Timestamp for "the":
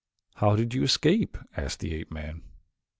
1.79-1.93